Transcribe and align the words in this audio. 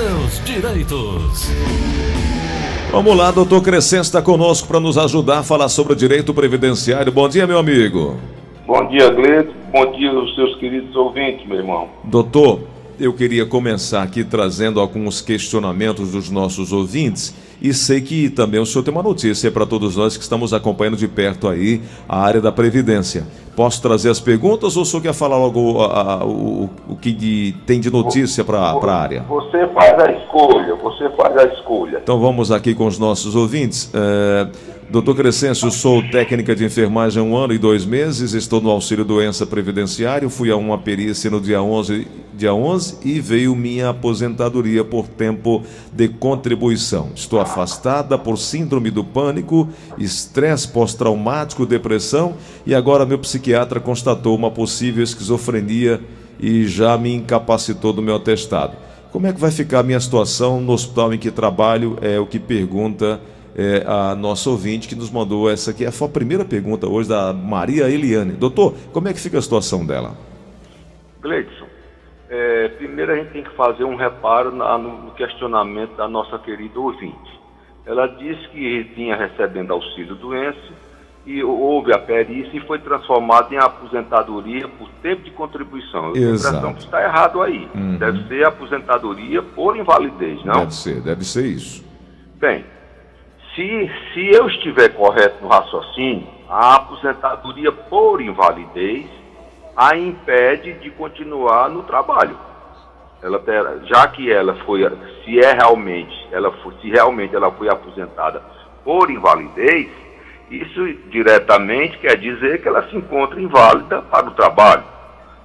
seus 0.00 0.42
direitos. 0.46 1.50
Vamos 2.90 3.14
lá, 3.14 3.30
doutor 3.30 3.62
Crescente 3.62 4.04
está 4.04 4.22
conosco 4.22 4.66
para 4.66 4.80
nos 4.80 4.96
ajudar 4.96 5.40
a 5.40 5.42
falar 5.42 5.68
sobre 5.68 5.92
o 5.92 5.96
direito 5.96 6.32
previdenciário. 6.32 7.12
Bom 7.12 7.28
dia, 7.28 7.46
meu 7.46 7.58
amigo. 7.58 8.16
Bom 8.66 8.88
dia, 8.88 9.10
Gleito. 9.10 9.52
Bom 9.70 9.92
dia 9.92 10.10
aos 10.10 10.34
seus 10.34 10.56
queridos 10.56 10.96
ouvintes, 10.96 11.46
meu 11.46 11.58
irmão. 11.58 11.88
Doutor, 12.04 12.60
eu 12.98 13.12
queria 13.12 13.44
começar 13.44 14.02
aqui 14.02 14.24
trazendo 14.24 14.80
alguns 14.80 15.20
questionamentos 15.20 16.12
dos 16.12 16.30
nossos 16.30 16.72
ouvintes 16.72 17.34
e 17.60 17.74
sei 17.74 18.00
que 18.00 18.30
também 18.30 18.60
o 18.60 18.66
senhor 18.66 18.82
tem 18.82 18.92
uma 18.92 19.02
notícia 19.02 19.50
para 19.50 19.66
todos 19.66 19.96
nós 19.96 20.16
que 20.16 20.22
estamos 20.22 20.54
acompanhando 20.54 20.96
de 20.96 21.06
perto 21.06 21.48
aí 21.48 21.80
a 22.08 22.20
área 22.20 22.40
da 22.40 22.50
Previdência. 22.50 23.26
Posso 23.54 23.82
trazer 23.82 24.10
as 24.10 24.20
perguntas 24.20 24.76
ou 24.76 24.82
o 24.82 24.86
senhor 24.86 25.02
quer 25.02 25.12
falar 25.12 25.36
logo 25.36 25.82
a, 25.82 26.14
a, 26.14 26.24
o, 26.24 26.70
o 26.88 26.96
que 26.96 27.12
de, 27.12 27.54
tem 27.66 27.80
de 27.80 27.90
notícia 27.90 28.44
para 28.44 28.58
a 28.58 28.94
área? 28.94 29.22
Você 29.28 29.66
faz 29.68 29.98
a 30.02 30.12
escolha, 30.12 30.74
você 30.76 31.10
faz 31.10 31.36
a 31.36 31.44
escolha. 31.52 32.00
Então 32.02 32.18
vamos 32.18 32.50
aqui 32.50 32.74
com 32.74 32.86
os 32.86 32.98
nossos 32.98 33.36
ouvintes. 33.36 33.90
É, 33.92 34.48
Doutor 34.90 35.14
Crescêncio, 35.14 35.70
sou 35.70 36.02
técnica 36.02 36.52
de 36.52 36.64
enfermagem 36.64 37.22
há 37.22 37.24
um 37.24 37.36
ano 37.36 37.52
e 37.52 37.58
dois 37.58 37.86
meses, 37.86 38.32
estou 38.34 38.60
no 38.60 38.68
auxílio 38.70 39.04
doença 39.04 39.46
previdenciário, 39.46 40.28
fui 40.28 40.50
a 40.50 40.56
uma 40.56 40.76
perícia 40.78 41.30
no 41.30 41.40
dia 41.40 41.62
11, 41.62 42.08
dia 42.40 42.54
11 42.54 42.98
e 43.04 43.20
veio 43.20 43.54
minha 43.54 43.90
aposentadoria 43.90 44.82
por 44.82 45.06
tempo 45.06 45.62
de 45.92 46.08
contribuição. 46.08 47.10
Estou 47.14 47.38
afastada 47.38 48.16
por 48.16 48.38
síndrome 48.38 48.90
do 48.90 49.04
pânico, 49.04 49.68
estresse 49.98 50.66
pós-traumático, 50.66 51.66
depressão 51.66 52.34
e 52.66 52.74
agora 52.74 53.04
meu 53.04 53.18
psiquiatra 53.18 53.78
constatou 53.78 54.34
uma 54.34 54.50
possível 54.50 55.04
esquizofrenia 55.04 56.00
e 56.40 56.66
já 56.66 56.96
me 56.96 57.14
incapacitou 57.14 57.92
do 57.92 58.00
meu 58.00 58.16
atestado. 58.16 58.74
Como 59.12 59.26
é 59.26 59.32
que 59.32 59.40
vai 59.40 59.50
ficar 59.50 59.80
a 59.80 59.82
minha 59.82 60.00
situação 60.00 60.60
no 60.60 60.72
hospital 60.72 61.12
em 61.12 61.18
que 61.18 61.30
trabalho? 61.30 61.98
É 62.00 62.18
o 62.18 62.26
que 62.26 62.38
pergunta 62.38 63.20
é, 63.54 63.84
a 63.86 64.14
nossa 64.14 64.48
ouvinte 64.48 64.88
que 64.88 64.94
nos 64.94 65.10
mandou 65.10 65.50
essa 65.50 65.72
aqui. 65.72 65.88
Foi 65.90 66.08
a 66.08 66.10
primeira 66.10 66.44
pergunta 66.44 66.88
hoje 66.88 67.10
da 67.10 67.34
Maria 67.34 67.90
Eliane. 67.90 68.32
Doutor, 68.32 68.74
como 68.92 69.08
é 69.08 69.12
que 69.12 69.20
fica 69.20 69.36
a 69.36 69.42
situação 69.42 69.84
dela? 69.84 70.16
Gleidson, 71.20 71.59
é, 72.30 72.68
primeiro 72.68 73.12
a 73.12 73.16
gente 73.16 73.32
tem 73.32 73.42
que 73.42 73.50
fazer 73.56 73.82
um 73.82 73.96
reparo 73.96 74.54
na, 74.54 74.78
no 74.78 75.10
questionamento 75.10 75.96
da 75.96 76.06
nossa 76.06 76.38
querida 76.38 76.78
ouvinte. 76.78 77.40
Ela 77.84 78.06
disse 78.06 78.48
que 78.50 78.82
vinha 78.94 79.16
recebendo 79.16 79.72
auxílio 79.72 80.14
doença 80.14 80.90
e 81.26 81.42
houve 81.42 81.92
a 81.92 81.98
perícia 81.98 82.56
e 82.56 82.60
foi 82.60 82.78
transformado 82.78 83.52
em 83.52 83.58
aposentadoria 83.58 84.68
por 84.68 84.88
tempo 85.02 85.22
de 85.22 85.32
contribuição. 85.32 86.14
Eu 86.14 86.36
impressão 86.36 86.72
que 86.72 86.84
está 86.84 87.02
errado 87.02 87.42
aí. 87.42 87.68
Uhum. 87.74 87.96
Deve 87.98 88.28
ser 88.28 88.46
aposentadoria 88.46 89.42
por 89.42 89.76
invalidez, 89.76 90.44
não? 90.44 90.60
Deve 90.60 90.74
ser, 90.74 91.00
deve 91.00 91.24
ser 91.24 91.46
isso. 91.46 91.84
Bem, 92.36 92.64
se, 93.56 93.90
se 94.14 94.30
eu 94.30 94.46
estiver 94.46 94.90
correto 94.90 95.42
no 95.42 95.48
raciocínio, 95.48 96.28
a 96.48 96.76
aposentadoria 96.76 97.72
por 97.72 98.20
invalidez 98.20 99.19
a 99.76 99.96
impede 99.96 100.74
de 100.74 100.90
continuar 100.90 101.68
no 101.68 101.82
trabalho. 101.82 102.36
Ela 103.22 103.42
já 103.84 104.08
que 104.08 104.32
ela 104.32 104.54
foi, 104.64 104.80
se 105.24 105.38
é 105.38 105.52
realmente, 105.52 106.28
ela 106.32 106.50
foi, 106.62 106.74
se 106.80 106.90
realmente 106.90 107.34
ela 107.36 107.50
foi 107.52 107.68
aposentada 107.68 108.42
por 108.82 109.10
invalidez, 109.10 109.90
isso 110.50 110.94
diretamente 111.10 111.98
quer 111.98 112.16
dizer 112.16 112.62
que 112.62 112.68
ela 112.68 112.88
se 112.88 112.96
encontra 112.96 113.40
inválida 113.40 114.02
para 114.02 114.26
o 114.26 114.32
trabalho. 114.32 114.84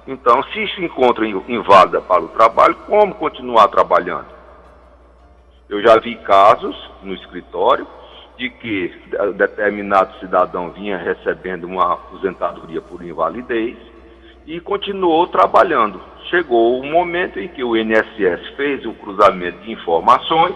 Então, 0.06 0.42
se 0.44 0.66
se 0.68 0.84
encontra 0.84 1.26
inválida 1.26 2.00
para 2.00 2.22
o 2.22 2.28
trabalho, 2.28 2.76
como 2.86 3.14
continuar 3.14 3.68
trabalhando? 3.68 4.26
Eu 5.68 5.82
já 5.82 5.98
vi 5.98 6.14
casos 6.16 6.76
no 7.02 7.12
escritório 7.12 7.86
de 8.38 8.50
que 8.50 8.94
determinado 9.34 10.18
cidadão 10.18 10.70
vinha 10.70 10.96
recebendo 10.96 11.64
uma 11.64 11.94
aposentadoria 11.94 12.80
por 12.80 13.02
invalidez 13.02 13.76
e 14.46 14.60
continuou 14.60 15.26
trabalhando. 15.26 16.00
Chegou 16.30 16.80
o 16.80 16.86
momento 16.86 17.38
em 17.38 17.48
que 17.48 17.62
o 17.62 17.76
INSS 17.76 18.54
fez 18.56 18.84
o 18.86 18.92
cruzamento 18.92 19.58
de 19.60 19.72
informações, 19.72 20.54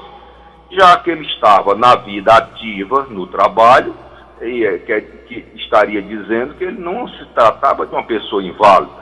já 0.70 0.96
que 0.98 1.10
ele 1.10 1.26
estava 1.26 1.74
na 1.74 1.96
vida 1.96 2.32
ativa 2.32 3.06
no 3.10 3.26
trabalho, 3.26 3.94
e 4.40 4.64
é, 4.64 4.78
que, 4.78 5.00
que 5.26 5.46
estaria 5.56 6.00
dizendo 6.00 6.54
que 6.54 6.64
ele 6.64 6.80
não 6.80 7.06
se 7.08 7.24
tratava 7.34 7.86
de 7.86 7.92
uma 7.92 8.04
pessoa 8.04 8.42
inválida. 8.42 9.00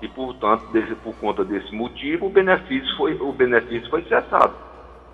E, 0.00 0.08
portanto, 0.08 0.64
desse, 0.72 0.94
por 0.94 1.14
conta 1.16 1.44
desse 1.44 1.74
motivo, 1.74 2.26
o 2.26 2.30
benefício 2.30 2.96
foi, 2.96 3.14
o 3.20 3.32
benefício 3.32 3.90
foi 3.90 4.02
cessado, 4.04 4.54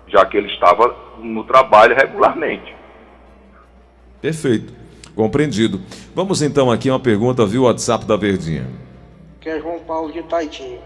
já 0.07 0.25
que 0.25 0.37
ele 0.37 0.47
estava 0.47 0.95
no 1.19 1.43
trabalho 1.43 1.95
regularmente. 1.95 2.73
Perfeito. 4.21 4.73
Compreendido. 5.13 5.81
Vamos 6.15 6.41
então 6.41 6.71
aqui 6.71 6.89
uma 6.89 6.99
pergunta 6.99 7.45
via 7.45 7.61
WhatsApp 7.61 8.05
da 8.05 8.15
Verdinha. 8.15 8.86
Que 9.39 9.49
é 9.49 9.59
João 9.59 9.79
Paulo 9.79 10.11
de 10.11 10.23
Taitinho. 10.23 10.81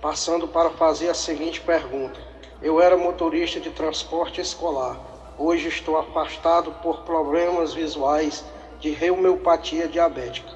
Passando 0.00 0.48
para 0.48 0.70
fazer 0.70 1.08
a 1.08 1.14
seguinte 1.14 1.60
pergunta. 1.60 2.18
Eu 2.60 2.80
era 2.80 2.96
motorista 2.96 3.60
de 3.60 3.70
transporte 3.70 4.40
escolar. 4.40 4.98
Hoje 5.38 5.68
estou 5.68 5.96
afastado 5.96 6.72
por 6.82 7.02
problemas 7.02 7.72
visuais 7.72 8.44
de 8.80 8.90
reumeopatia 8.90 9.86
diabética. 9.86 10.50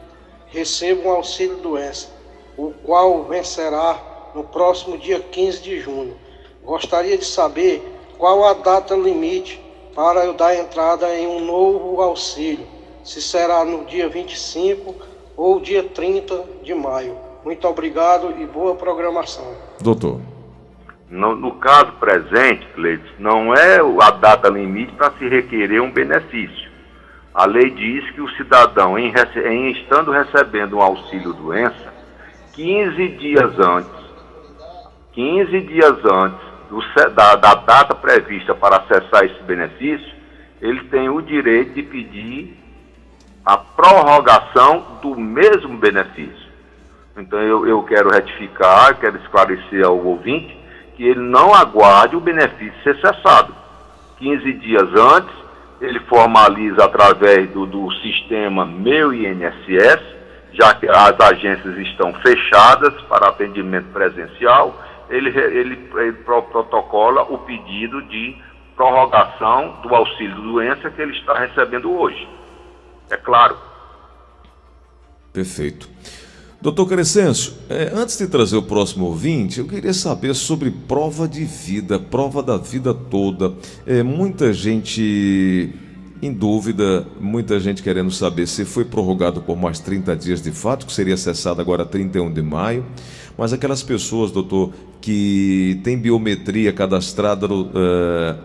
Recebo 0.48 1.08
um 1.08 1.12
auxílio 1.12 1.56
doença, 1.58 2.08
o 2.56 2.72
qual 2.84 3.22
vencerá 3.24 4.30
no 4.34 4.42
próximo 4.42 4.98
dia 4.98 5.20
15 5.20 5.62
de 5.62 5.78
junho. 5.80 6.16
Gostaria 6.64 7.16
de 7.16 7.24
saber 7.24 7.80
qual 8.18 8.44
a 8.44 8.54
data 8.54 8.96
limite 8.96 9.60
para 9.94 10.24
eu 10.24 10.34
dar 10.34 10.56
entrada 10.56 11.14
em 11.16 11.26
um 11.26 11.40
novo 11.40 12.02
auxílio, 12.02 12.66
se 13.04 13.22
será 13.22 13.64
no 13.64 13.84
dia 13.84 14.08
25 14.08 14.94
ou 15.36 15.60
dia 15.60 15.84
30 15.84 16.44
de 16.62 16.74
maio. 16.74 17.25
Muito 17.46 17.68
obrigado 17.68 18.34
e 18.40 18.44
boa 18.44 18.74
programação. 18.74 19.54
Doutor. 19.80 20.20
No, 21.08 21.36
no 21.36 21.52
caso 21.52 21.92
presente, 21.92 22.66
Cleiton, 22.74 23.06
não 23.20 23.54
é 23.54 23.78
a 24.02 24.10
data 24.10 24.48
limite 24.48 24.92
para 24.94 25.12
se 25.12 25.28
requerer 25.28 25.80
um 25.80 25.92
benefício. 25.92 26.68
A 27.32 27.46
lei 27.46 27.70
diz 27.70 28.10
que 28.10 28.20
o 28.20 28.28
cidadão, 28.30 28.98
em, 28.98 29.14
em 29.44 29.70
estando 29.70 30.10
recebendo 30.10 30.78
um 30.78 30.82
auxílio 30.82 31.32
doença, 31.34 31.94
15 32.54 33.08
dias 33.10 33.60
antes, 33.60 34.04
15 35.12 35.60
dias 35.60 36.04
antes 36.04 36.40
do, 36.68 36.80
da, 37.14 37.36
da 37.36 37.54
data 37.54 37.94
prevista 37.94 38.56
para 38.56 38.78
acessar 38.78 39.24
esse 39.24 39.40
benefício, 39.44 40.12
ele 40.60 40.82
tem 40.88 41.08
o 41.08 41.22
direito 41.22 41.74
de 41.74 41.84
pedir 41.84 42.58
a 43.44 43.56
prorrogação 43.56 44.98
do 45.00 45.14
mesmo 45.14 45.78
benefício. 45.78 46.45
Então 47.16 47.40
eu, 47.40 47.66
eu 47.66 47.82
quero 47.84 48.10
retificar, 48.10 48.98
quero 48.98 49.16
esclarecer 49.18 49.84
ao 49.84 49.98
ouvinte 49.98 50.56
que 50.96 51.04
ele 51.04 51.20
não 51.20 51.54
aguarde 51.54 52.16
o 52.16 52.20
benefício 52.20 52.74
ser 52.82 52.96
cessado. 53.00 53.54
15 54.18 54.52
dias 54.54 54.88
antes, 54.94 55.34
ele 55.80 56.00
formaliza 56.00 56.84
através 56.84 57.50
do, 57.50 57.66
do 57.66 57.90
sistema 57.96 58.64
Meu 58.64 59.12
INSS, 59.12 60.00
já 60.52 60.74
que 60.74 60.88
as 60.88 61.20
agências 61.20 61.76
estão 61.78 62.14
fechadas 62.14 62.94
para 63.02 63.28
atendimento 63.28 63.86
presencial, 63.92 64.82
ele, 65.10 65.28
ele, 65.38 65.90
ele 65.96 66.12
protocola 66.24 67.22
o 67.24 67.38
pedido 67.38 68.02
de 68.02 68.36
prorrogação 68.74 69.80
do 69.82 69.94
auxílio 69.94 70.34
doença 70.42 70.90
que 70.90 71.00
ele 71.00 71.12
está 71.12 71.34
recebendo 71.34 71.92
hoje. 71.92 72.26
É 73.10 73.16
claro. 73.16 73.56
Perfeito. 75.32 75.88
Doutor 76.60 76.86
Crescêncio, 76.88 77.52
é, 77.68 77.92
antes 77.94 78.16
de 78.16 78.26
trazer 78.26 78.56
o 78.56 78.62
próximo 78.62 79.06
ouvinte, 79.06 79.60
eu 79.60 79.66
queria 79.66 79.92
saber 79.92 80.34
sobre 80.34 80.70
prova 80.70 81.28
de 81.28 81.44
vida, 81.44 81.98
prova 81.98 82.42
da 82.42 82.56
vida 82.56 82.94
toda. 82.94 83.52
É, 83.86 84.02
muita 84.02 84.52
gente 84.52 85.72
em 86.22 86.32
dúvida, 86.32 87.06
muita 87.20 87.60
gente 87.60 87.82
querendo 87.82 88.10
saber 88.10 88.48
se 88.48 88.64
foi 88.64 88.84
prorrogado 88.84 89.42
por 89.42 89.56
mais 89.56 89.78
30 89.80 90.16
dias 90.16 90.42
de 90.42 90.50
fato, 90.50 90.86
que 90.86 90.92
seria 90.92 91.16
cessado 91.16 91.60
agora 91.60 91.84
31 91.84 92.32
de 92.32 92.42
maio. 92.42 92.86
Mas 93.36 93.52
aquelas 93.52 93.82
pessoas, 93.82 94.30
doutor, 94.30 94.72
que 95.00 95.78
têm 95.84 95.98
biometria 95.98 96.72
cadastrada 96.72 97.46
no, 97.46 97.64
uh, 97.64 98.36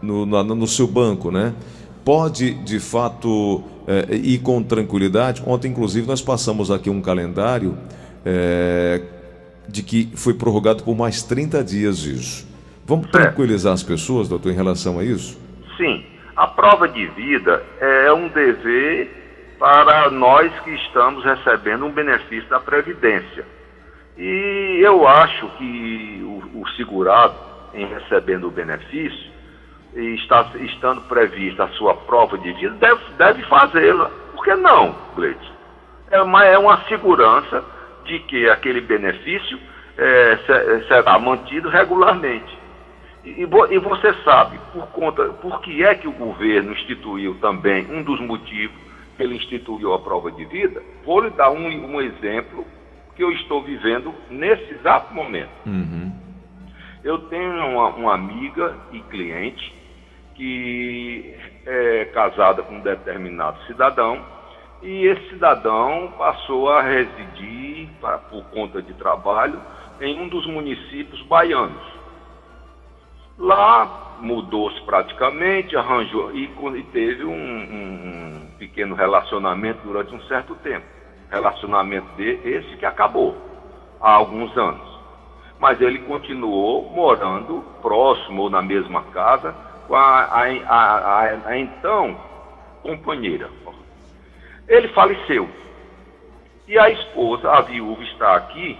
no, 0.00 0.24
no, 0.24 0.54
no, 0.54 0.66
seu 0.66 0.86
banco, 0.86 1.30
né? 1.30 1.52
Pode, 2.04 2.54
de 2.62 2.78
fato, 2.78 3.62
uh, 3.82 4.14
ir 4.14 4.38
com 4.38 4.62
tranquilidade. 4.62 5.42
Ontem, 5.46 5.68
inclusive, 5.68 6.06
nós 6.06 6.22
passamos 6.22 6.70
aqui 6.70 6.90
um 6.90 7.00
calendário 7.00 7.70
uh, 7.72 9.06
de 9.68 9.82
que 9.82 10.10
foi 10.14 10.34
prorrogado 10.34 10.82
por 10.82 10.96
mais 10.96 11.22
30 11.22 11.62
dias 11.64 12.04
isso. 12.04 12.46
Vamos 12.84 13.10
tranquilizar 13.10 13.72
as 13.72 13.82
pessoas, 13.82 14.28
doutor, 14.28 14.50
em 14.50 14.56
relação 14.56 14.98
a 14.98 15.04
isso? 15.04 15.40
Sim. 15.76 16.04
A 16.36 16.46
prova 16.46 16.88
de 16.88 17.06
vida 17.08 17.62
é 17.80 18.12
um 18.12 18.28
dever 18.28 19.54
para 19.58 20.10
nós 20.10 20.52
que 20.64 20.70
estamos 20.70 21.24
recebendo 21.24 21.84
um 21.84 21.92
benefício 21.92 22.48
da 22.48 22.58
Previdência. 22.58 23.44
E 24.18 24.80
eu 24.82 25.06
acho 25.06 25.48
que 25.56 26.20
o, 26.22 26.62
o 26.62 26.68
segurado, 26.76 27.34
em 27.72 27.86
recebendo 27.86 28.48
o 28.48 28.50
benefício 28.50 29.31
e 29.94 30.14
está 30.14 30.50
estando 30.60 31.02
prevista 31.02 31.64
a 31.64 31.68
sua 31.70 31.94
prova 31.94 32.38
de 32.38 32.52
vida, 32.52 32.74
deve, 32.76 33.00
deve 33.18 33.42
fazê-la. 33.44 34.10
Por 34.32 34.44
que 34.44 34.54
não, 34.54 34.94
Gleison? 35.14 35.52
É 36.10 36.20
uma, 36.22 36.44
é 36.44 36.58
uma 36.58 36.82
segurança 36.84 37.64
de 38.04 38.18
que 38.20 38.48
aquele 38.48 38.80
benefício 38.80 39.58
é, 39.96 40.38
será 40.88 41.18
mantido 41.18 41.68
regularmente. 41.68 42.62
E, 43.24 43.42
e, 43.42 43.78
você 43.78 44.12
sabe 44.24 44.58
por 44.72 44.86
conta, 44.88 45.24
por 45.34 45.60
que 45.60 45.84
é 45.84 45.94
que 45.94 46.08
o 46.08 46.12
governo 46.12 46.72
instituiu 46.72 47.36
também 47.40 47.86
um 47.90 48.02
dos 48.02 48.20
motivos 48.20 48.76
que 49.16 49.22
ele 49.22 49.36
instituiu 49.36 49.94
a 49.94 50.00
prova 50.00 50.32
de 50.32 50.44
vida? 50.46 50.82
Vou 51.04 51.20
lhe 51.20 51.30
dar 51.30 51.50
um, 51.50 51.94
um 51.94 52.00
exemplo 52.00 52.66
que 53.14 53.22
eu 53.22 53.30
estou 53.32 53.62
vivendo 53.62 54.12
nesse 54.28 54.74
exato 54.74 55.14
momento. 55.14 55.50
Uhum. 55.66 56.12
Eu 57.04 57.18
tenho 57.28 57.52
uma, 57.52 57.88
uma, 57.88 58.14
amiga 58.14 58.76
e 58.92 59.00
cliente 59.02 59.72
que 60.34 61.34
é 61.66 62.04
casada 62.06 62.62
com 62.62 62.74
um 62.74 62.80
determinado 62.80 63.60
cidadão 63.66 64.24
e 64.82 65.06
esse 65.06 65.28
cidadão 65.30 66.12
passou 66.18 66.68
a 66.68 66.82
residir 66.82 67.88
pra, 68.00 68.18
por 68.18 68.44
conta 68.46 68.82
de 68.82 68.92
trabalho 68.94 69.60
em 70.00 70.20
um 70.20 70.28
dos 70.28 70.44
municípios 70.46 71.22
baianos. 71.22 71.82
Lá 73.38 74.16
mudou-se 74.20 74.80
praticamente, 74.82 75.76
arranjou 75.76 76.32
e, 76.34 76.44
e 76.44 76.82
teve 76.92 77.24
um, 77.24 77.32
um, 77.32 78.46
pequeno 78.58 78.96
relacionamento 78.96 79.80
durante 79.84 80.12
um 80.12 80.20
certo 80.22 80.56
tempo. 80.56 80.84
Relacionamento 81.30 82.08
de, 82.16 82.40
esse 82.44 82.76
que 82.76 82.84
acabou 82.84 83.36
há 84.00 84.12
alguns 84.12 84.56
anos. 84.56 84.92
Mas 85.60 85.80
ele 85.80 86.00
continuou 86.00 86.90
morando 86.90 87.64
próximo 87.80 88.42
ou 88.42 88.50
na 88.50 88.60
mesma 88.60 89.02
casa 89.12 89.54
com 89.92 89.96
a, 89.96 90.24
a, 90.24 90.46
a, 90.70 91.48
a 91.48 91.58
então 91.58 92.16
companheira. 92.82 93.50
Ele 94.66 94.88
faleceu. 94.88 95.46
E 96.66 96.78
a 96.78 96.88
esposa, 96.88 97.50
a 97.50 97.60
viúva, 97.60 98.02
está 98.04 98.34
aqui 98.36 98.78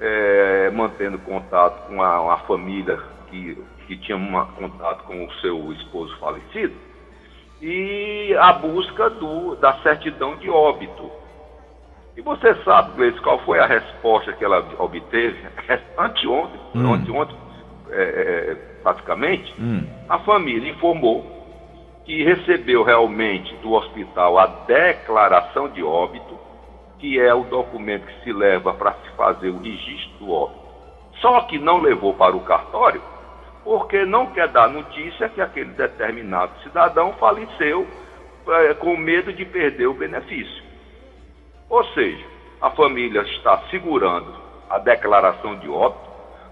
é, 0.00 0.68
mantendo 0.70 1.20
contato 1.20 1.86
com 1.86 2.02
a, 2.02 2.36
família 2.48 2.98
que, 3.28 3.62
que 3.86 3.96
tinha 3.98 4.16
uma, 4.16 4.46
contato 4.46 5.04
com 5.04 5.24
o 5.24 5.32
seu 5.34 5.72
esposo 5.72 6.16
falecido 6.18 6.74
e 7.62 8.34
a 8.36 8.52
busca 8.54 9.08
do, 9.08 9.54
da 9.54 9.74
certidão 9.84 10.34
de 10.34 10.50
óbito. 10.50 11.12
E 12.16 12.22
você 12.22 12.56
sabe, 12.64 12.96
Gleice, 12.96 13.20
qual 13.20 13.38
foi 13.44 13.60
a 13.60 13.66
resposta 13.66 14.32
que 14.32 14.44
ela 14.44 14.66
obteve 14.80 15.46
anteontem, 15.96 16.60
hum. 16.74 16.92
anteontem 16.92 17.49
é, 17.92 18.02
é, 18.02 18.54
praticamente? 18.82 19.54
Hum. 19.58 19.86
A 20.08 20.18
família 20.20 20.70
informou 20.70 21.24
que 22.04 22.24
recebeu 22.24 22.82
realmente 22.82 23.54
do 23.56 23.72
hospital 23.72 24.38
a 24.38 24.46
declaração 24.66 25.68
de 25.68 25.82
óbito 25.82 26.40
que 27.00 27.18
é 27.18 27.34
o 27.34 27.44
documento 27.44 28.06
que 28.06 28.24
se 28.24 28.32
leva 28.32 28.74
para 28.74 28.92
se 28.92 29.10
fazer 29.16 29.48
o 29.48 29.58
registro 29.58 30.18
do 30.18 30.30
óbito. 30.30 30.60
Só 31.20 31.40
que 31.42 31.58
não 31.58 31.80
levou 31.80 32.14
para 32.14 32.36
o 32.36 32.40
cartório, 32.40 33.02
porque 33.64 34.04
não 34.04 34.26
quer 34.28 34.48
dar 34.48 34.68
notícia 34.68 35.28
que 35.30 35.40
aquele 35.40 35.70
determinado 35.70 36.52
cidadão 36.62 37.14
faleceu 37.14 37.86
é, 38.48 38.74
com 38.74 38.96
medo 38.96 39.32
de 39.32 39.44
perder 39.44 39.86
o 39.86 39.94
benefício. 39.94 40.62
Ou 41.68 41.84
seja, 41.86 42.24
a 42.60 42.70
família 42.70 43.22
está 43.22 43.58
segurando 43.70 44.34
a 44.68 44.78
declaração 44.78 45.58
de 45.58 45.68
óbito, 45.68 46.09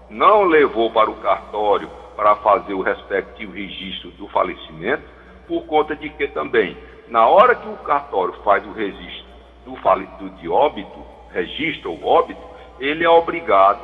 não 0.09 0.43
levou 0.43 0.91
para 0.91 1.09
o 1.09 1.15
cartório 1.15 1.89
para 2.15 2.35
fazer 2.37 2.73
o 2.73 2.81
respectivo 2.81 3.53
registro 3.53 4.11
do 4.11 4.27
falecimento, 4.27 5.03
por 5.47 5.65
conta 5.65 5.95
de 5.95 6.09
que 6.09 6.27
também, 6.27 6.77
na 7.07 7.27
hora 7.27 7.55
que 7.55 7.67
o 7.67 7.77
cartório 7.77 8.33
faz 8.43 8.65
o 8.65 8.71
registro 8.71 9.25
do, 9.65 9.75
do, 10.17 10.29
de 10.37 10.49
óbito, 10.49 11.05
registro 11.31 11.91
ou 11.91 12.05
óbito, 12.05 12.41
ele 12.79 13.03
é 13.03 13.09
obrigado, 13.09 13.81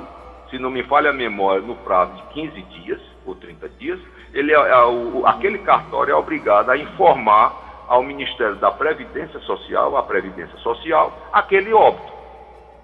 se 0.49 0.57
não 0.57 0.69
me 0.69 0.83
falha 0.83 1.09
a 1.09 1.13
memória, 1.13 1.61
no 1.61 1.75
prazo 1.77 2.13
de 2.13 2.23
15 2.33 2.61
dias 2.61 3.01
ou 3.25 3.35
30 3.35 3.69
dias, 3.69 3.99
ele 4.33 4.53
é, 4.53 4.55
é, 4.55 4.85
o, 4.85 5.25
aquele 5.25 5.59
cartório 5.59 6.11
é 6.11 6.15
obrigado 6.15 6.69
a 6.69 6.77
informar 6.77 7.85
ao 7.87 8.03
Ministério 8.03 8.55
da 8.55 8.71
Previdência 8.71 9.39
Social, 9.41 9.95
à 9.95 10.03
Previdência 10.03 10.57
Social, 10.59 11.13
aquele 11.31 11.73
óbito. 11.73 12.13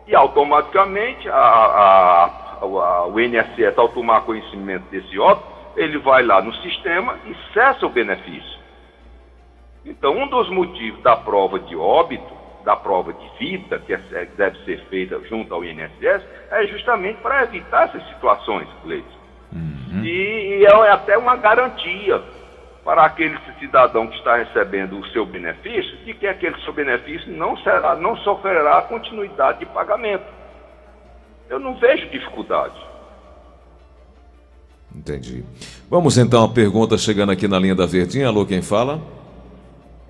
E 0.08 0.16
automaticamente 0.16 1.30
a, 1.30 1.36
a, 1.36 2.30
a, 2.62 3.08
o 3.08 3.20
INSS, 3.20 3.78
ao 3.78 3.90
tomar 3.90 4.22
conhecimento 4.22 4.84
desse 4.90 5.18
óbito, 5.18 5.48
ele 5.76 5.98
vai 6.00 6.24
lá 6.24 6.42
no 6.42 6.54
sistema 6.56 7.18
e 7.26 7.36
cessa 7.54 7.86
o 7.86 7.90
benefício. 7.90 8.60
Então, 9.86 10.16
um 10.16 10.28
dos 10.28 10.50
motivos 10.50 11.02
da 11.02 11.16
prova 11.16 11.60
de 11.60 11.76
óbito 11.76 12.42
da 12.64 12.76
prova 12.76 13.14
de 13.14 13.28
vida, 13.40 13.80
que 13.80 13.94
é, 13.94 14.28
deve 14.38 14.64
ser 14.66 14.84
feita 14.86 15.20
junto 15.28 15.54
ao 15.54 15.64
INSS, 15.64 16.24
é 16.52 16.68
justamente 16.68 17.20
para 17.22 17.44
evitar 17.44 17.86
essas 17.86 18.08
situações, 18.10 18.68
Cleiton. 18.84 19.22
Uhum. 19.52 20.04
E, 20.04 20.60
e, 20.60 20.66
é 20.66 20.92
até 20.92 21.18
uma 21.18 21.36
garantia 21.36 22.22
para 22.84 23.04
aquele 23.04 23.38
cidadão 23.60 24.08
que 24.08 24.18
está 24.18 24.38
recebendo 24.38 24.98
o 24.98 25.06
seu 25.08 25.26
benefício, 25.26 25.98
de 25.98 26.14
que 26.14 26.28
aquele 26.28 26.60
seu 26.62 26.74
benefício 26.74 27.32
não, 27.32 27.58
será, 27.58 27.96
não 27.96 28.16
sofrerá 28.18 28.82
continuidade 28.84 29.60
de 29.60 29.66
pagamento. 29.68 30.24
Eu 31.52 31.60
não 31.60 31.78
vejo 31.78 32.10
dificuldade. 32.10 32.80
Entendi. 34.96 35.44
Vamos 35.90 36.18
então 36.18 36.46
a 36.46 36.50
pergunta 36.50 36.98
chegando 36.98 37.34
aqui 37.34 37.46
na 37.46 37.60
linha 37.60 37.76
da 37.76 37.86
Verdinha. 37.86 38.28
Alô, 38.28 38.46
quem 38.46 38.62
fala? 38.62 39.02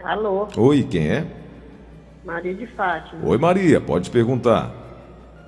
Alô. 0.03 0.47
Oi, 0.55 0.83
quem 0.83 1.09
é? 1.09 1.25
Maria 2.23 2.53
de 2.53 2.67
Fátima. 2.67 3.27
Oi, 3.27 3.39
Maria, 3.39 3.81
pode 3.81 4.11
perguntar. 4.11 4.71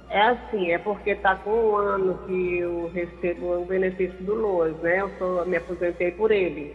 É 0.09 0.21
assim, 0.21 0.71
é 0.71 0.79
porque 0.79 1.11
está 1.11 1.35
com 1.35 1.51
um 1.51 1.75
ano 1.75 2.17
que 2.25 2.57
eu 2.57 2.89
recebo 2.91 3.61
o 3.61 3.65
benefício 3.65 4.17
do 4.23 4.33
LOAS, 4.33 4.75
né? 4.77 4.99
Eu 4.99 5.11
sou, 5.19 5.45
me 5.45 5.57
aposentei 5.57 6.09
por 6.09 6.31
ele. 6.31 6.73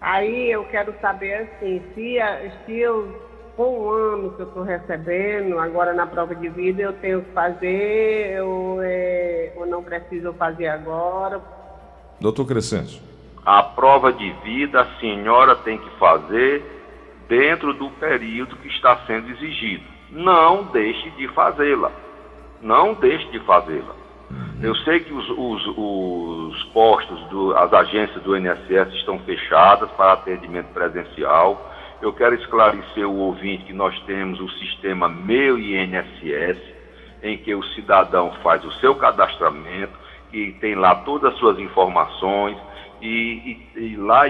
Aí 0.00 0.50
eu 0.50 0.64
quero 0.64 0.94
saber 1.02 1.34
assim, 1.34 1.82
se, 1.94 2.16
se 2.64 2.78
eu, 2.78 3.25
com 3.56 3.86
um 3.86 3.90
ano 3.90 4.32
que 4.32 4.42
eu 4.42 4.48
estou 4.48 4.62
recebendo, 4.62 5.58
agora 5.58 5.94
na 5.94 6.06
prova 6.06 6.34
de 6.34 6.48
vida, 6.50 6.82
eu 6.82 6.92
tenho 6.94 7.22
que 7.22 7.32
fazer 7.32 8.42
ou, 8.42 8.82
é, 8.82 9.52
ou 9.56 9.66
não 9.66 9.82
preciso 9.82 10.32
fazer 10.34 10.68
agora? 10.68 11.40
Doutor 12.20 12.46
Crescente. 12.46 13.02
A 13.44 13.62
prova 13.62 14.12
de 14.12 14.30
vida 14.44 14.82
a 14.82 15.00
senhora 15.00 15.56
tem 15.56 15.78
que 15.78 15.90
fazer 15.98 16.62
dentro 17.28 17.72
do 17.72 17.90
período 17.92 18.56
que 18.56 18.68
está 18.68 18.98
sendo 19.06 19.30
exigido. 19.30 19.84
Não 20.10 20.64
deixe 20.64 21.10
de 21.12 21.26
fazê-la. 21.28 21.90
Não 22.60 22.94
deixe 22.94 23.26
de 23.30 23.40
fazê-la. 23.40 23.94
Eu 24.60 24.74
sei 24.76 25.00
que 25.00 25.12
os, 25.12 25.28
os, 25.30 25.66
os 25.76 26.62
postos, 26.72 27.20
do, 27.28 27.56
as 27.56 27.72
agências 27.72 28.22
do 28.22 28.36
INSS 28.36 28.92
estão 28.94 29.18
fechadas 29.20 29.90
para 29.92 30.14
atendimento 30.14 30.68
presencial. 30.72 31.72
Eu 32.06 32.12
quero 32.12 32.36
esclarecer 32.36 33.04
o 33.04 33.16
ouvinte 33.16 33.64
que 33.64 33.72
nós 33.72 33.98
temos 34.02 34.38
o 34.38 34.48
sistema 34.48 35.08
Meu 35.08 35.58
INSS, 35.58 36.56
em 37.20 37.36
que 37.38 37.52
o 37.52 37.64
cidadão 37.74 38.30
faz 38.44 38.64
o 38.64 38.70
seu 38.74 38.94
cadastramento, 38.94 39.92
que 40.30 40.52
tem 40.60 40.76
lá 40.76 40.94
todas 40.94 41.32
as 41.32 41.38
suas 41.40 41.58
informações, 41.58 42.56
e, 43.02 43.58
e, 43.74 43.80
e 43.80 43.96
lá 43.96 44.22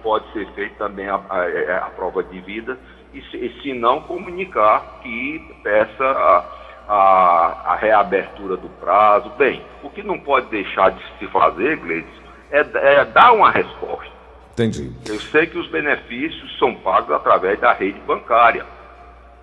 pode 0.00 0.32
ser 0.32 0.46
feita 0.52 0.86
também 0.86 1.08
a, 1.08 1.20
a, 1.28 1.50
é, 1.50 1.76
a, 1.76 1.90
prova 1.96 2.22
de 2.22 2.38
vida, 2.40 2.78
e 3.12 3.20
se, 3.22 3.36
e 3.36 3.62
se 3.62 3.72
não, 3.74 4.02
comunicar 4.02 5.00
que 5.02 5.56
peça 5.64 6.04
a, 6.04 6.44
a, 6.88 7.72
a, 7.72 7.74
reabertura 7.74 8.56
do 8.56 8.68
prazo. 8.78 9.28
Bem, 9.30 9.60
o 9.82 9.90
que 9.90 10.04
não 10.04 10.20
pode 10.20 10.46
deixar 10.50 10.92
de 10.92 11.02
se 11.18 11.26
fazer, 11.32 11.78
Gleides, 11.78 12.14
é, 12.52 12.60
é 12.60 13.04
dar 13.06 13.32
uma 13.32 13.50
resposta. 13.50 14.13
Entendi. 14.54 14.92
Eu 15.06 15.20
sei 15.20 15.46
que 15.46 15.58
os 15.58 15.68
benefícios 15.68 16.56
são 16.58 16.74
pagos 16.76 17.10
através 17.10 17.60
da 17.60 17.72
rede 17.72 18.00
bancária. 18.06 18.64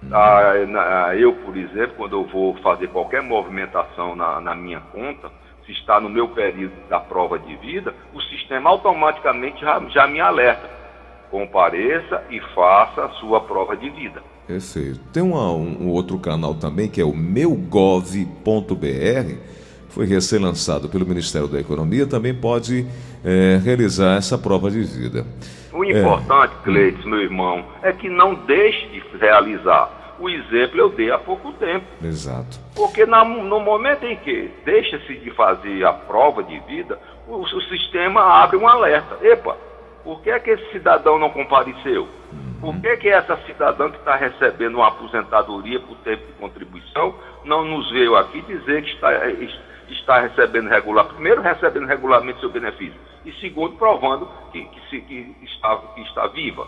Uhum. 0.01 0.09
Ah, 0.13 1.13
eu, 1.15 1.33
por 1.33 1.55
exemplo, 1.55 1.95
quando 1.97 2.13
eu 2.13 2.23
vou 2.25 2.55
fazer 2.55 2.87
qualquer 2.87 3.21
movimentação 3.21 4.15
na, 4.15 4.39
na 4.39 4.55
minha 4.55 4.79
conta, 4.79 5.29
se 5.65 5.73
está 5.73 5.99
no 5.99 6.09
meu 6.09 6.29
período 6.29 6.73
da 6.89 6.99
prova 6.99 7.37
de 7.37 7.55
vida, 7.57 7.93
o 8.13 8.21
sistema 8.21 8.69
automaticamente 8.69 9.61
já, 9.61 9.79
já 9.89 10.07
me 10.07 10.19
alerta. 10.19 10.69
Compareça 11.29 12.23
e 12.29 12.39
faça 12.55 13.05
a 13.05 13.09
sua 13.11 13.41
prova 13.41 13.75
de 13.75 13.89
vida. 13.89 14.23
Perfeito. 14.47 14.99
Tem 15.13 15.21
uma, 15.21 15.51
um, 15.51 15.83
um 15.83 15.89
outro 15.89 16.17
canal 16.19 16.55
também 16.55 16.89
que 16.89 16.99
é 16.99 17.05
o 17.05 17.15
meugov.br, 17.15 18.25
foi 19.91 20.05
recém-lançado 20.05 20.89
pelo 20.89 21.05
Ministério 21.05 21.47
da 21.47 21.59
Economia, 21.59 22.07
também 22.07 22.33
pode 22.33 22.85
é, 23.23 23.59
realizar 23.63 24.17
essa 24.17 24.37
prova 24.37 24.71
de 24.71 24.81
vida. 24.81 25.25
O 25.71 25.83
importante, 25.85 26.53
é. 26.61 26.63
Cleiton, 26.63 27.09
meu 27.09 27.21
irmão, 27.21 27.65
é 27.81 27.91
que 27.91 28.09
não 28.09 28.33
deixe 28.33 28.87
de 28.87 29.03
realizar 29.17 30.17
O 30.19 30.29
exemplo 30.29 30.79
eu 30.79 30.89
dei 30.89 31.11
há 31.11 31.17
pouco 31.17 31.51
tempo. 31.53 31.85
Exato. 32.03 32.59
Porque 32.75 33.05
na, 33.05 33.25
no 33.25 33.59
momento 33.59 34.05
em 34.05 34.15
que 34.17 34.51
deixa-se 34.63 35.15
de 35.15 35.31
fazer 35.31 35.83
a 35.83 35.93
prova 35.93 36.43
de 36.43 36.59
vida, 36.61 36.99
o, 37.27 37.37
o, 37.37 37.61
sistema 37.63 38.21
abre 38.21 38.57
um 38.57 38.67
alerta. 38.67 39.17
Epa, 39.25 39.57
por 40.03 40.21
que, 40.21 40.29
é 40.29 40.39
que 40.39 40.51
esse 40.51 40.71
cidadão 40.71 41.17
não 41.17 41.29
compareceu? 41.29 42.07
Por 42.59 42.75
que, 42.79 42.97
que 42.97 43.09
essa 43.09 43.35
cidadã 43.47 43.89
que 43.89 43.97
está 43.97 44.15
recebendo 44.15 44.75
uma 44.75 44.89
aposentadoria 44.89 45.79
por 45.79 45.97
tempo 45.97 46.23
de 46.27 46.33
contribuição 46.33 47.15
não 47.43 47.65
nos 47.65 47.89
veio 47.89 48.15
aqui 48.15 48.41
dizer 48.43 48.83
que 48.83 48.91
está, 48.91 49.09
está 49.93 50.21
recebendo 50.21 50.69
regular, 50.69 51.05
primeiro 51.05 51.41
recebendo 51.41 51.87
regularmente 51.87 52.39
seu 52.39 52.49
benefício, 52.49 52.99
e 53.25 53.31
segundo 53.33 53.75
provando 53.77 54.27
que, 54.51 54.63
que, 54.65 54.89
se, 54.89 55.01
que, 55.01 55.35
está, 55.43 55.77
que 55.95 56.01
está 56.01 56.27
viva? 56.27 56.67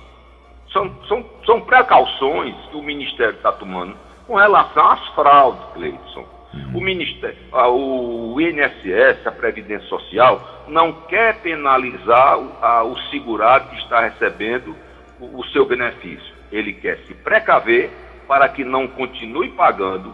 São, 0.71 0.91
são, 1.07 1.25
são 1.45 1.61
precauções 1.61 2.55
que 2.69 2.77
o 2.77 2.81
Ministério 2.81 3.35
está 3.35 3.51
tomando 3.51 3.95
com 4.25 4.35
relação 4.35 4.91
às 4.91 5.07
fraudes, 5.09 5.61
Cleidson. 5.73 6.25
O, 6.73 6.79
Ministério, 6.79 7.37
o 7.51 8.39
INSS, 8.39 9.25
a 9.25 9.31
Previdência 9.31 9.87
Social, 9.87 10.65
não 10.67 10.93
quer 11.07 11.41
penalizar 11.41 12.39
o, 12.39 12.51
a, 12.61 12.83
o 12.83 12.97
segurado 13.09 13.69
que 13.69 13.77
está 13.77 14.01
recebendo 14.01 14.75
o, 15.19 15.39
o 15.39 15.43
seu 15.47 15.65
benefício. 15.65 16.33
Ele 16.51 16.73
quer 16.73 16.97
se 17.07 17.13
precaver 17.15 17.89
para 18.27 18.47
que 18.49 18.63
não 18.63 18.87
continue 18.87 19.49
pagando 19.49 20.13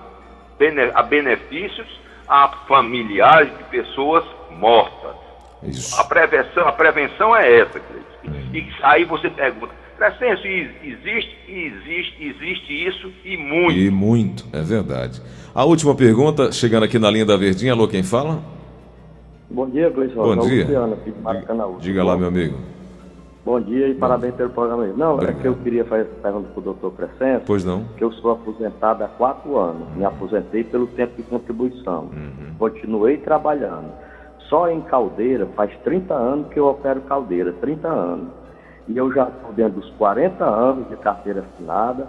a 0.93 1.03
benefícios 1.03 1.87
a 2.29 2.47
familiares 2.67 3.49
de 3.57 3.63
pessoas 3.65 4.23
mortas. 4.51 5.15
Isso. 5.63 5.99
A 5.99 6.03
prevenção, 6.03 6.67
a 6.67 6.71
prevenção 6.71 7.35
é 7.35 7.59
essa, 7.59 7.79
Cleidson. 7.79 8.09
Uhum. 8.25 8.53
E 8.53 8.67
aí 8.83 9.03
você 9.03 9.29
pergunta, 9.29 9.73
Crescencio, 9.97 10.49
existe, 10.83 11.35
existe, 11.49 12.23
existe 12.23 12.87
isso 12.87 13.11
e 13.25 13.35
muito. 13.35 13.77
E 13.77 13.89
muito, 13.89 14.45
é 14.53 14.61
verdade. 14.61 15.21
A 15.53 15.65
última 15.65 15.93
pergunta, 15.95 16.51
chegando 16.51 16.83
aqui 16.83 16.97
na 16.97 17.11
linha 17.11 17.25
da 17.25 17.35
Verdinha, 17.35 17.73
alô, 17.73 17.87
quem 17.87 18.03
fala? 18.03 18.41
Bom 19.49 19.67
dia, 19.69 19.89
Gleison. 19.89 20.15
Bom 20.15 20.37
dia. 20.47 20.63
Luciano, 20.63 20.93
aqui 20.93 21.11
de 21.11 21.19
Maracanã. 21.19 21.65
Diga 21.79 22.03
lá, 22.03 22.15
meu 22.15 22.27
amigo. 22.27 22.57
Bom 23.45 23.61
dia 23.61 23.87
e 23.87 23.93
Bom. 23.93 23.99
parabéns 24.01 24.35
pelo 24.35 24.49
programa. 24.49 24.85
Não, 24.87 25.13
Obrigado. 25.13 25.37
é 25.37 25.41
que 25.41 25.47
eu 25.47 25.55
queria 25.55 25.85
fazer 25.85 26.01
essa 26.03 26.15
pergunta 26.21 26.49
para 26.49 26.59
o 26.59 26.63
doutor 26.63 26.91
Crescencio. 26.93 27.43
Pois 27.45 27.63
não. 27.63 27.85
Que 27.97 28.03
eu 28.03 28.11
sou 28.13 28.31
aposentado 28.31 29.03
há 29.03 29.07
quatro 29.07 29.57
anos. 29.57 29.87
Me 29.95 30.03
aposentei 30.05 30.63
pelo 30.63 30.87
tempo 30.87 31.15
de 31.15 31.23
contribuição. 31.23 32.09
Uhum. 32.13 32.55
Continuei 32.57 33.17
trabalhando. 33.17 33.91
Só 34.49 34.69
em 34.69 34.81
caldeira, 34.81 35.45
faz 35.55 35.71
30 35.83 36.13
anos 36.13 36.47
que 36.49 36.59
eu 36.59 36.65
opero 36.67 37.01
caldeira, 37.01 37.53
30 37.53 37.87
anos 37.87 38.39
e 38.89 38.97
eu 38.97 39.13
já 39.13 39.29
estou 39.29 39.53
dentro 39.53 39.79
dos 39.79 39.89
40 39.91 40.43
anos 40.43 40.89
de 40.89 40.97
carteira 40.97 41.41
assinada 41.41 42.07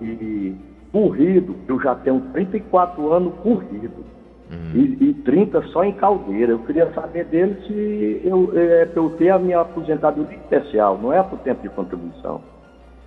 e 0.00 0.54
corrido, 0.92 1.56
eu 1.66 1.80
já 1.80 1.94
tenho 1.96 2.20
34 2.32 3.12
anos 3.12 3.34
corrido. 3.42 4.04
Uhum. 4.50 4.72
E, 4.74 5.10
e 5.10 5.14
30 5.14 5.62
só 5.68 5.84
em 5.84 5.92
caldeira. 5.92 6.52
Eu 6.52 6.58
queria 6.60 6.90
saber 6.92 7.24
dele 7.26 7.56
se 7.66 8.20
eu, 8.24 8.50
é, 8.54 8.88
eu 8.94 9.10
ter 9.10 9.30
a 9.30 9.38
minha 9.38 9.60
aposentadoria 9.60 10.36
especial, 10.38 10.98
não 10.98 11.12
é 11.12 11.22
por 11.22 11.38
tempo 11.40 11.62
de 11.62 11.68
contribuição. 11.68 12.42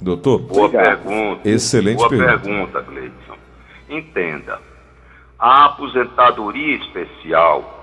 Doutor? 0.02 0.40
Boa 0.40 0.66
Obrigado. 0.66 1.04
pergunta. 1.04 1.50
Excelente 1.50 1.98
Boa 1.98 2.10
pergunta. 2.10 2.40
pergunta, 2.40 2.82
Gleidson. 2.82 3.36
Entenda, 3.90 4.60
a 5.38 5.66
aposentadoria 5.66 6.78
especial 6.78 7.82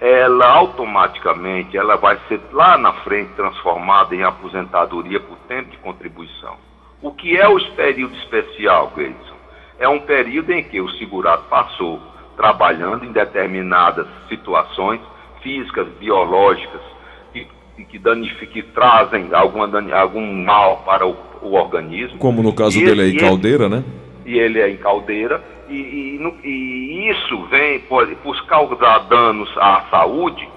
ela 0.00 0.46
automaticamente 0.46 1.76
ela 1.76 1.96
vai 1.96 2.18
ser 2.28 2.40
lá 2.52 2.76
na 2.76 2.92
frente 3.04 3.32
transformada 3.34 4.14
em 4.14 4.22
aposentadoria 4.22 5.20
por 5.20 5.38
tempo 5.48 5.70
de 5.70 5.78
contribuição. 5.78 6.56
O 7.00 7.12
que 7.12 7.36
é 7.36 7.48
o 7.48 7.58
período 7.74 8.14
especial, 8.16 8.92
Gleison? 8.94 9.34
É 9.78 9.88
um 9.88 10.00
período 10.00 10.50
em 10.52 10.62
que 10.62 10.80
o 10.80 10.90
segurado 10.92 11.44
passou 11.44 12.00
trabalhando 12.36 13.04
em 13.04 13.12
determinadas 13.12 14.06
situações 14.28 15.00
físicas, 15.42 15.86
biológicas, 16.00 16.80
que, 17.32 17.46
que, 17.84 17.98
danificam, 17.98 18.52
que 18.52 18.62
trazem 18.62 19.28
alguma, 19.32 19.68
algum 19.96 20.44
mal 20.44 20.78
para 20.84 21.06
o, 21.06 21.16
o 21.42 21.54
organismo. 21.54 22.18
Como 22.18 22.42
no 22.42 22.52
caso 22.52 22.78
e 22.78 22.84
dele 22.84 23.02
aí, 23.02 23.16
caldeira, 23.16 23.68
né? 23.68 23.84
E 24.24 24.38
ele 24.38 24.60
é 24.60 24.70
em 24.70 24.76
caldeira 24.76 25.42
e, 25.68 25.74
e, 25.74 26.48
e 26.48 27.10
isso 27.10 27.44
vem 27.46 27.80
por, 27.80 28.06
por 28.16 28.46
causar 28.46 29.00
danos 29.08 29.50
à 29.56 29.86
saúde, 29.90 30.48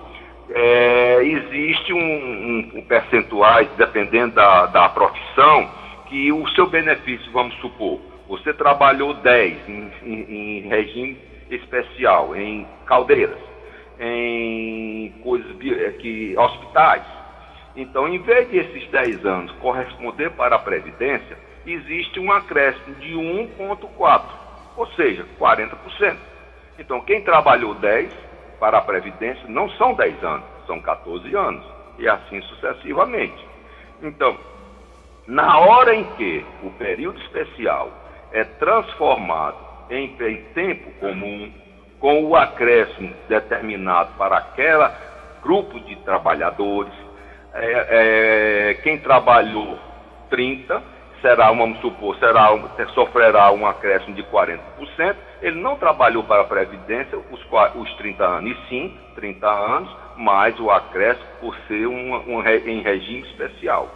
é, 0.50 1.22
existe 1.24 1.94
um, 1.94 1.98
um, 1.98 2.72
um 2.76 2.82
percentual, 2.84 3.64
dependendo 3.78 4.36
da, 4.36 4.66
da 4.68 4.90
profissão, 4.90 5.70
que 6.08 6.32
o 6.32 6.48
seu 6.50 6.68
benefício, 6.68 7.30
vamos 7.32 7.56
supor, 7.56 8.00
você 8.30 8.54
trabalhou 8.54 9.14
10 9.14 9.58
em, 9.68 9.92
em, 10.04 10.14
em 10.14 10.68
regime 10.68 11.18
especial, 11.50 12.36
em 12.36 12.68
caldeiras, 12.86 13.40
em 14.00 15.12
coisas 15.24 15.52
é, 15.62 15.92
que 15.92 16.38
hospitais. 16.38 17.04
Então, 17.76 18.08
em 18.08 18.20
vez 18.20 18.50
de 18.50 18.58
esses 18.58 18.90
10 18.90 19.26
anos 19.26 19.52
corresponder 19.54 20.32
para 20.32 20.56
a 20.56 20.60
Previdência, 20.60 21.38
existe 21.66 22.20
um 22.20 22.32
acréscimo 22.32 22.96
de 22.96 23.14
1,4 23.14 24.48
ou 24.78 24.86
seja, 24.92 25.26
40%. 25.40 26.16
Então, 26.78 27.02
quem 27.02 27.22
trabalhou 27.24 27.74
10 27.74 28.14
para 28.60 28.78
a 28.78 28.82
Previdência 28.82 29.44
não 29.50 29.70
são 29.72 29.96
10 29.96 30.24
anos, 30.24 30.46
são 30.68 30.80
14 30.80 31.36
anos, 31.36 31.66
e 31.98 32.08
assim 32.08 32.42
sucessivamente. 32.44 33.44
Então, 34.02 34.38
na 35.26 35.60
hora 35.60 35.96
em 35.96 36.04
que 36.16 36.46
o 36.64 36.70
período 36.72 37.20
especial 37.22 37.92
é 38.32 38.44
transformado 38.44 39.58
em, 39.90 40.16
em 40.20 40.44
tempo 40.54 40.92
comum, 41.00 41.52
com 42.00 42.26
o 42.26 42.36
acréscimo 42.36 43.14
determinado 43.28 44.12
para 44.18 44.38
aquele 44.38 44.90
grupo 45.42 45.80
de 45.80 45.96
trabalhadores, 45.98 46.94
é, 47.54 47.88
é, 48.70 48.74
quem 48.84 49.00
trabalhou 49.00 49.80
30 50.30 50.98
será, 51.22 51.48
vamos 51.52 51.80
supor, 51.80 52.16
será, 52.18 52.50
sofrerá 52.94 53.52
um 53.52 53.66
acréscimo 53.66 54.16
de 54.16 54.24
40%. 54.24 55.16
Ele 55.42 55.60
não 55.60 55.76
trabalhou 55.76 56.24
para 56.24 56.42
a 56.42 56.46
Previdência 56.46 57.18
os, 57.18 57.40
os 57.76 57.94
30 57.96 58.24
anos, 58.24 58.52
e 58.52 58.70
sim 58.70 58.98
30 59.16 59.48
anos, 59.48 59.96
mais 60.16 60.60
o 60.60 60.70
acréscimo 60.70 61.26
por 61.40 61.56
ser 61.68 61.88
um, 61.88 62.16
um, 62.16 62.48
em 62.48 62.82
regime 62.82 63.28
especial. 63.30 63.90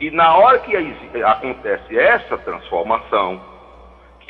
E 0.00 0.10
na 0.10 0.34
hora 0.34 0.58
que 0.58 0.74
acontece 1.22 1.98
essa 1.98 2.38
transformação, 2.38 3.40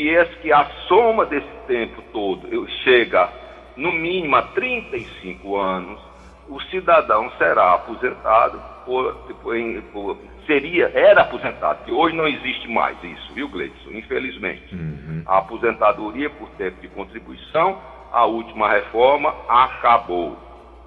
que, 0.00 0.08
esse, 0.08 0.34
que 0.36 0.50
a 0.50 0.64
soma 0.88 1.26
desse 1.26 1.46
tempo 1.66 2.00
todo 2.10 2.66
chega 2.82 3.28
no 3.76 3.92
mínimo 3.92 4.34
a 4.34 4.42
35 4.42 5.56
anos, 5.58 6.00
o 6.48 6.58
cidadão 6.62 7.30
será 7.36 7.74
aposentado 7.74 8.58
por, 8.86 9.14
por, 9.42 9.54
por, 9.92 10.18
seria, 10.46 10.90
era 10.94 11.20
aposentado, 11.20 11.84
que 11.84 11.92
hoje 11.92 12.16
não 12.16 12.26
existe 12.26 12.66
mais 12.66 12.96
isso, 13.04 13.34
viu, 13.34 13.46
Gleidson? 13.50 13.90
Infelizmente. 13.90 14.74
Uhum. 14.74 15.22
A 15.26 15.38
aposentadoria 15.38 16.30
por 16.30 16.48
tempo 16.52 16.80
de 16.80 16.88
contribuição, 16.88 17.78
a 18.10 18.24
última 18.24 18.70
reforma 18.70 19.34
acabou. 19.48 20.38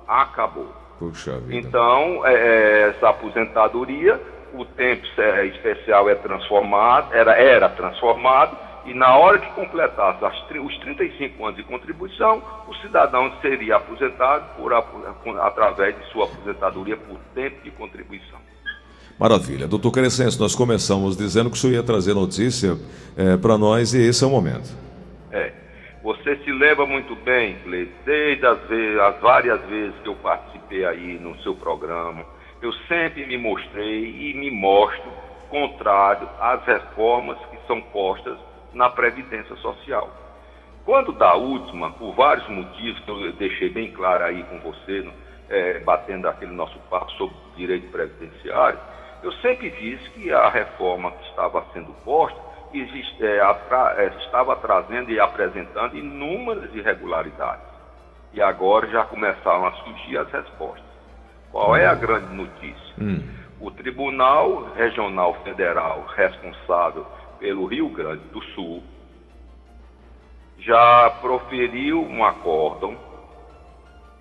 Acabou. 0.08 0.74
Puxa 0.98 1.40
vida. 1.40 1.68
Então, 1.68 2.26
é, 2.26 2.34
é 2.34 2.90
essa 2.90 3.10
aposentadoria, 3.10 4.20
o 4.56 4.66
tempo 4.66 5.06
especial 5.06 6.10
é 6.10 6.16
transformado, 6.16 7.14
era, 7.14 7.34
era 7.34 7.70
transformado, 7.70 8.73
e 8.86 8.94
na 8.94 9.16
hora 9.16 9.40
que 9.40 9.50
completasse 9.54 10.24
as, 10.26 10.36
os 10.62 10.78
35 10.80 11.46
anos 11.46 11.58
de 11.58 11.64
contribuição, 11.64 12.44
o 12.68 12.76
cidadão 12.76 13.32
seria 13.42 13.78
aposentado 13.78 14.46
por, 14.58 14.74
através 15.40 15.98
de 15.98 16.06
sua 16.12 16.26
aposentadoria 16.26 16.98
por 16.98 17.18
tempo 17.34 17.64
de 17.64 17.72
contribuição. 17.72 18.40
Maravilha. 19.18 19.68
Doutor 19.68 19.92
Crescencio, 19.92 20.42
nós 20.42 20.56
começamos 20.56 21.16
dizendo 21.16 21.50
que 21.50 21.56
o 21.56 21.60
senhor 21.60 21.74
ia 21.74 21.84
trazer 21.84 22.14
notícia 22.14 22.78
é, 23.16 23.38
para 23.38 23.58
nós 23.58 23.94
e 23.94 24.02
esse 24.02 24.24
é 24.24 24.28
o 24.28 24.30
momento. 24.30 24.70
É. 25.32 25.54
Você 26.04 26.36
se 26.44 26.52
lembra 26.52 26.86
muito 26.86 27.16
bem, 27.16 27.56
desde 28.06 28.46
as, 28.46 28.60
vezes, 28.68 29.00
as 29.00 29.22
várias 29.22 29.62
vezes 29.70 29.96
que 30.04 30.10
eu 30.10 30.16
participei 30.16 30.84
aí 30.84 31.18
no 31.18 31.42
seu 31.42 31.56
programa, 31.56 32.26
eu 32.62 32.74
sempre 32.90 33.26
me 33.26 33.38
mostrei 33.38 34.30
e 34.30 34.34
me 34.34 34.52
mostro 34.52 35.10
contrário 35.50 36.28
às 36.42 36.66
reformas 36.66 37.38
que 37.50 37.58
são 37.68 37.80
postas 37.82 38.38
na 38.74 38.90
Previdência 38.90 39.56
Social. 39.58 40.10
Quando 40.86 41.14
da 41.14 41.34
última, 41.36 41.92
por 41.92 42.14
vários 42.14 42.48
motivos 42.50 43.00
que 43.02 43.10
eu 43.10 43.32
deixei 43.34 43.70
bem 43.70 43.92
claro 43.92 44.26
aí 44.26 44.44
com 44.44 44.60
você, 44.60 45.10
é, 45.50 45.80
batendo 45.80 46.28
aquele 46.28 46.52
nosso 46.52 46.78
papo 46.90 47.12
sobre 47.14 47.36
direito 47.56 47.90
previdenciário, 47.92 48.80
eu 49.22 49.32
sempre 49.34 49.70
disse 49.70 50.10
que 50.12 50.32
a 50.32 50.50
reforma 50.50 51.12
que 51.12 51.30
estava 51.30 51.64
sendo 51.74 51.94
posta 52.04 52.38
existe, 52.74 53.26
é, 53.26 53.40
atra, 53.40 53.96
é, 53.98 54.08
estava 54.26 54.56
trazendo 54.58 55.10
e 55.12 55.20
apresentando 55.20 55.98
inúmeras 55.98 56.74
irregularidades. 56.76 57.66
E 58.34 58.42
agora 58.42 58.88
já 58.90 59.06
começaram 59.06 59.66
a 59.66 59.72
surgir 59.72 60.18
as 60.18 60.30
respostas. 60.32 60.84
Qual 61.52 61.76
é 61.76 61.86
a 61.86 61.94
grande 61.94 62.34
notícia? 62.34 62.94
Hum. 63.00 63.24
O 63.62 63.72
Tribunal 63.72 64.74
Regional 64.76 65.36
Federal 65.44 66.04
responsável 66.16 67.06
pelo 67.44 67.66
Rio 67.66 67.90
Grande 67.90 68.24
do 68.30 68.42
Sul 68.56 68.82
já 70.60 71.10
proferiu 71.20 72.02
um 72.02 72.24
acórdão, 72.24 72.98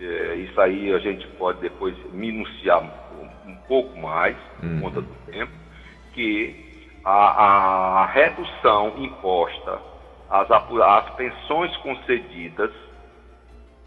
é, 0.00 0.34
isso 0.34 0.60
aí 0.60 0.92
a 0.92 0.98
gente 0.98 1.24
pode 1.38 1.60
depois 1.60 1.96
minuciar 2.12 2.82
um, 2.82 3.50
um 3.50 3.54
pouco 3.68 3.96
mais, 3.96 4.36
por 4.58 4.66
uhum. 4.66 4.80
conta 4.80 5.02
do 5.02 5.14
tempo, 5.30 5.52
que 6.12 6.90
a, 7.04 8.00
a 8.02 8.06
redução 8.06 8.94
imposta 8.96 9.78
às, 10.28 10.50
às 10.50 11.10
pensões 11.14 11.76
concedidas, 11.76 12.72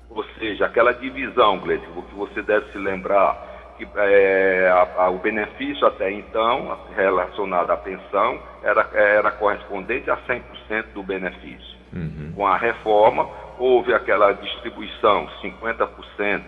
ou 0.09 0.23
seja, 0.39 0.65
aquela 0.65 0.93
divisão, 0.93 1.59
Gleito, 1.59 1.85
que 2.03 2.15
você 2.15 2.41
deve 2.41 2.71
se 2.71 2.77
lembrar, 2.77 3.44
que 3.77 3.87
é, 3.95 4.69
a, 4.69 5.03
a, 5.03 5.09
o 5.09 5.19
benefício 5.19 5.85
até 5.85 6.11
então, 6.11 6.77
relacionado 6.95 7.71
à 7.71 7.77
pensão, 7.77 8.39
era, 8.63 8.89
era 8.93 9.31
correspondente 9.31 10.09
a 10.09 10.17
100% 10.17 10.93
do 10.93 11.03
benefício. 11.03 11.75
Uhum. 11.93 12.33
Com 12.35 12.47
a 12.47 12.57
reforma, 12.57 13.27
houve 13.57 13.93
aquela 13.93 14.33
distribuição, 14.33 15.27
50% 15.41 16.41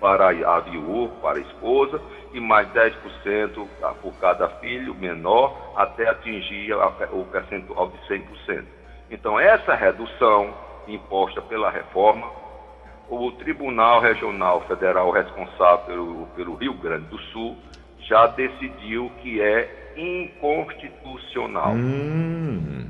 para 0.00 0.28
a 0.28 0.60
viúva, 0.60 1.14
para 1.22 1.38
a 1.38 1.40
esposa, 1.40 2.00
e 2.32 2.40
mais 2.40 2.68
10% 2.68 3.66
por 4.02 4.12
cada 4.20 4.48
filho 4.60 4.94
menor, 4.94 5.72
até 5.76 6.08
atingir 6.08 6.74
o 6.74 7.24
percentual 7.24 7.88
de 7.90 7.98
100%. 8.14 8.64
Então, 9.10 9.38
essa 9.38 9.74
redução 9.74 10.52
imposta 10.88 11.40
pela 11.42 11.70
reforma, 11.70 12.26
o 13.08 13.32
Tribunal 13.32 14.00
Regional 14.00 14.62
Federal 14.62 15.10
responsável 15.10 15.84
pelo, 15.86 16.26
pelo 16.36 16.54
Rio 16.54 16.74
Grande 16.74 17.06
do 17.06 17.18
Sul 17.18 17.56
já 18.00 18.26
decidiu 18.26 19.10
que 19.22 19.40
é 19.40 19.92
inconstitucional. 19.96 21.72
Hum. 21.72 22.86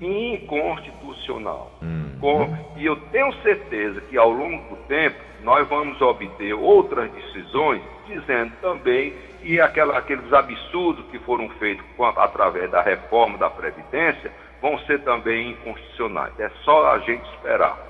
Inconstitucional. 0.00 1.72
Hum. 1.82 2.16
Com, 2.20 2.56
e 2.76 2.84
eu 2.84 2.96
tenho 3.10 3.32
certeza 3.42 4.00
que 4.02 4.16
ao 4.16 4.30
longo 4.30 4.74
do 4.74 4.82
tempo 4.84 5.16
nós 5.42 5.66
vamos 5.68 6.00
obter 6.00 6.52
outras 6.52 7.10
decisões 7.12 7.82
dizendo 8.06 8.52
também 8.60 9.14
que 9.40 9.60
aquela, 9.60 9.96
aqueles 9.96 10.30
absurdos 10.32 11.04
que 11.10 11.18
foram 11.20 11.48
feitos 11.50 11.84
através 12.16 12.70
da 12.70 12.82
reforma 12.82 13.38
da 13.38 13.48
Previdência 13.48 14.30
vão 14.60 14.78
ser 14.80 15.00
também 15.00 15.52
inconstitucionais. 15.52 16.38
É 16.38 16.50
só 16.62 16.92
a 16.92 16.98
gente 16.98 17.24
esperar. 17.34 17.89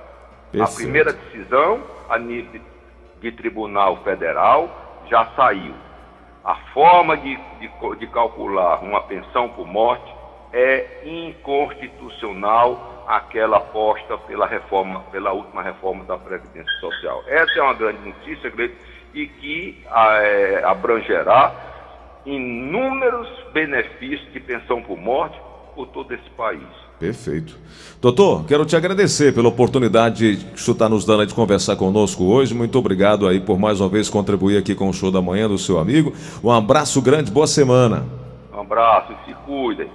A 0.58 0.66
primeira 0.66 1.12
decisão, 1.12 1.80
a 2.08 2.18
nível 2.18 2.52
de, 2.52 2.62
de 3.20 3.36
Tribunal 3.36 4.02
Federal, 4.02 4.68
já 5.08 5.26
saiu. 5.36 5.74
A 6.44 6.56
forma 6.72 7.16
de, 7.16 7.36
de, 7.60 7.70
de 7.98 8.06
calcular 8.08 8.82
uma 8.82 9.02
pensão 9.02 9.48
por 9.50 9.66
morte 9.66 10.12
é 10.52 11.02
inconstitucional 11.04 13.04
aquela 13.06 13.60
posta 13.60 14.18
pela 14.18 14.46
reforma, 14.46 15.00
pela 15.12 15.32
última 15.32 15.62
reforma 15.62 16.04
da 16.04 16.18
Previdência 16.18 16.72
Social. 16.80 17.22
Essa 17.28 17.58
é 17.58 17.62
uma 17.62 17.74
grande 17.74 18.08
notícia, 18.08 18.50
Gleito, 18.50 18.76
e 19.14 19.26
que 19.26 19.84
é, 19.88 20.62
abrangerá 20.64 21.52
inúmeros 22.26 23.28
benefícios 23.52 24.32
de 24.32 24.40
pensão 24.40 24.82
por 24.82 24.98
morte 24.98 25.40
por 25.74 25.86
todo 25.88 26.12
esse 26.12 26.28
país. 26.30 26.89
Perfeito. 27.00 27.58
Doutor, 28.00 28.44
quero 28.44 28.66
te 28.66 28.76
agradecer 28.76 29.34
pela 29.34 29.48
oportunidade 29.48 30.36
que 30.36 30.54
o 30.54 30.58
senhor 30.58 30.74
está 30.74 30.86
nos 30.86 31.06
dando 31.06 31.26
de 31.26 31.32
conversar 31.32 31.76
conosco 31.76 32.24
hoje. 32.24 32.54
Muito 32.54 32.78
obrigado 32.78 33.26
aí 33.26 33.40
por 33.40 33.58
mais 33.58 33.80
uma 33.80 33.88
vez 33.88 34.10
contribuir 34.10 34.58
aqui 34.58 34.74
com 34.74 34.88
o 34.88 34.92
show 34.92 35.10
da 35.10 35.22
manhã 35.22 35.48
do 35.48 35.56
seu 35.56 35.78
amigo. 35.78 36.12
Um 36.44 36.50
abraço 36.50 37.00
grande, 37.00 37.30
boa 37.30 37.46
semana. 37.46 38.04
Um 38.54 38.60
abraço 38.60 39.14
se 39.24 39.34
cuidem. 39.46 39.88